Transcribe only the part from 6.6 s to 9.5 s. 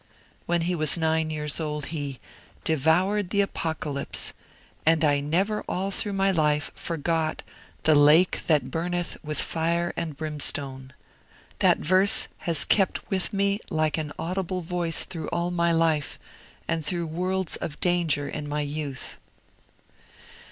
forgot the "lake that burneth with